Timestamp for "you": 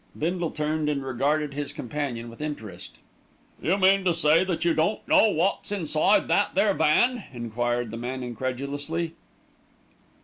3.61-3.77, 4.61-4.73